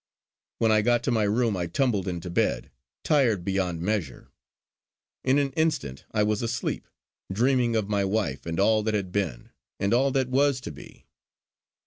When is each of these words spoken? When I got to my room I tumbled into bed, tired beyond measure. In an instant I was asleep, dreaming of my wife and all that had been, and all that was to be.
When 0.57 0.71
I 0.71 0.81
got 0.81 1.03
to 1.03 1.11
my 1.11 1.25
room 1.25 1.55
I 1.55 1.67
tumbled 1.67 2.07
into 2.07 2.31
bed, 2.31 2.71
tired 3.03 3.45
beyond 3.45 3.81
measure. 3.83 4.31
In 5.23 5.37
an 5.37 5.51
instant 5.51 6.05
I 6.09 6.23
was 6.23 6.41
asleep, 6.41 6.87
dreaming 7.31 7.75
of 7.75 7.87
my 7.87 8.03
wife 8.03 8.47
and 8.47 8.59
all 8.59 8.81
that 8.81 8.95
had 8.95 9.11
been, 9.11 9.51
and 9.79 9.93
all 9.93 10.09
that 10.09 10.27
was 10.29 10.59
to 10.61 10.71
be. 10.71 11.05